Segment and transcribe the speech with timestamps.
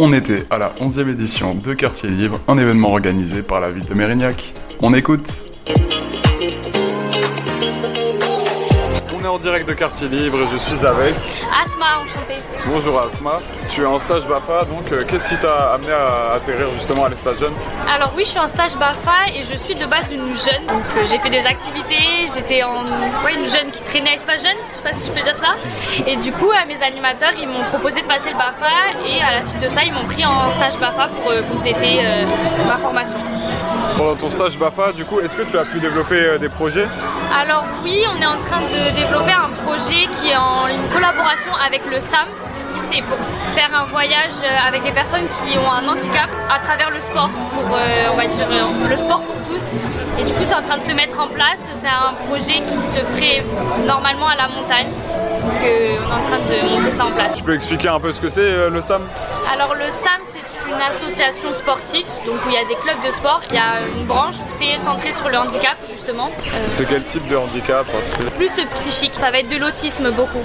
[0.00, 3.84] On était à la 11e édition de Quartier Libre, un événement organisé par la ville
[3.84, 4.54] de Mérignac.
[4.80, 5.42] On écoute
[9.38, 11.14] en direct de Quartier Libre et je suis avec...
[11.62, 12.42] Asma, enchantée.
[12.66, 13.36] Bonjour Asma,
[13.68, 17.08] tu es en stage BAFA, donc euh, qu'est-ce qui t'a amené à atterrir justement à
[17.08, 17.52] l'espace jeune?
[17.94, 20.66] Alors oui, je suis en stage BAFA et je suis de base une jeune.
[20.66, 22.82] Donc euh, j'ai fait des activités, j'étais en
[23.24, 25.36] ouais, une jeune qui traînait à l'espace jeune, je sais pas si je peux dire
[25.36, 25.54] ça.
[26.06, 28.74] Et du coup, euh, mes animateurs, ils m'ont proposé de passer le BAFA
[29.06, 32.02] et à la suite de ça, ils m'ont pris en stage BAFA pour euh, compléter
[32.66, 33.18] ma formation.
[33.98, 36.86] Pendant ton stage BAFA, du coup, est-ce que tu as pu développer euh, des projets?
[37.36, 41.82] Alors oui, on est en train de développer un projet qui est en collaboration avec
[41.90, 42.28] le SAM.
[42.56, 43.18] Du coup, c'est pour
[43.56, 47.28] faire un voyage euh, avec des personnes qui ont un handicap à travers le sport,
[47.28, 48.46] pour, euh, on va dire,
[48.88, 49.74] le sport pour tous.
[50.20, 51.68] Et du coup, c'est en train de se mettre en place.
[51.74, 53.42] C'est un projet qui se ferait
[53.84, 54.86] normalement à la montagne.
[55.42, 57.34] Donc, on est en train de monter ça en place.
[57.34, 59.02] Tu peux expliquer un peu ce que c'est le SAM
[59.52, 60.38] Alors le SAM c'est
[60.68, 63.80] une association sportive, donc où il y a des clubs de sport, il y a
[63.98, 67.86] une branche, c'est centré sur le handicap justement, Euh, C'est quel type de handicap
[68.36, 70.42] plus psychique, ça va être de l'autisme beaucoup.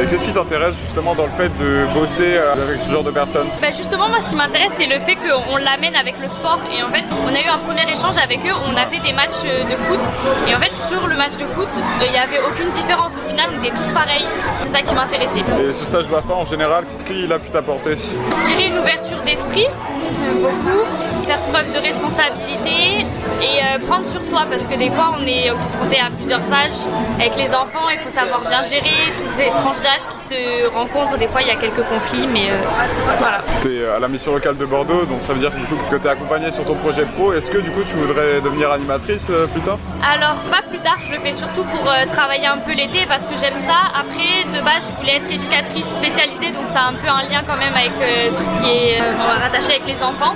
[0.00, 3.10] Et qu'est-ce qui t'intéresse justement dans le fait de bosser euh, avec ce genre de
[3.10, 3.48] personnes?
[3.60, 6.58] Bah justement moi ce qui m'intéresse c'est le fait qu'on l'amène avec le sport.
[6.76, 9.12] Et en fait on a eu un premier échange avec eux, on a fait des
[9.12, 10.00] matchs euh, de foot.
[10.48, 11.68] Et en fait sur le match de foot
[12.04, 14.26] il n'y avait aucune différence, au final on était tous pareils,
[14.62, 15.40] c'est ça qui m'intéressait.
[15.40, 17.96] Et ce stage BAFA en général, qu'est-ce qu'il a pu t'apporter?
[17.96, 23.06] Je dirais une ouverture d'esprit, euh, beaucoup, faire preuve de responsabilité
[23.42, 26.84] et euh, prendre sur soi parce que des fois on est confronté à plusieurs âges
[27.18, 31.18] avec les enfants, il faut savoir bien gérer toutes les tranches d'âge qui se rencontrent,
[31.18, 33.38] des fois il y a quelques conflits mais euh, voilà.
[33.62, 35.96] Tu es à la mission locale de Bordeaux, donc ça veut dire du coup, que
[35.96, 37.32] tu es accompagné sur ton projet pro.
[37.32, 39.78] Est-ce que du coup tu voudrais devenir animatrice euh, plus tard?
[40.02, 43.26] Alors pas plus tard, je le fais surtout pour euh, travailler un peu l'été parce
[43.26, 43.90] que j'aime ça.
[43.94, 47.42] Après de base je voulais être éducatrice spécialisée donc ça a un peu un lien
[47.46, 50.34] quand même avec euh, tout ce qui est euh, rattaché avec les enfants.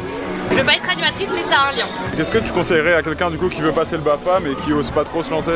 [0.51, 1.87] Je veux pas être animatrice mais ça a un lien.
[2.17, 4.73] Qu'est-ce que tu conseillerais à quelqu'un du coup qui veut passer le BAFA mais qui
[4.73, 5.53] ose pas trop se lancer?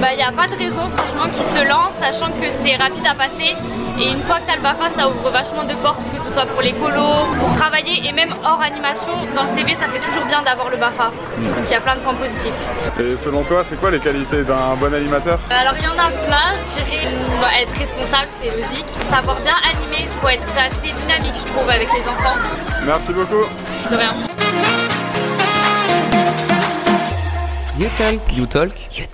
[0.00, 3.06] Bah, il n'y a pas de raison, franchement, qui se lance, sachant que c'est rapide
[3.06, 3.54] à passer.
[3.98, 6.32] Et une fois que tu as le BAFA, ça ouvre vachement de portes, que ce
[6.32, 9.12] soit pour les colos, pour travailler, et même hors animation.
[9.34, 11.06] Dans le CV, ça fait toujours bien d'avoir le BAFA.
[11.06, 12.52] Donc il y a plein de points positifs.
[12.98, 15.38] Et selon toi, c'est quoi les qualités d'un bon animateur?
[15.50, 17.08] Alors il y en a plein, je dirais
[17.40, 18.86] bah, être responsable, c'est logique.
[19.02, 22.38] Savoir bien animer, il faut être assez dynamique, je trouve, avec les enfants.
[22.84, 23.44] Merci beaucoup
[23.90, 24.14] De rien.
[27.78, 28.20] You Talk.
[28.32, 28.72] You Talk.
[28.96, 29.06] You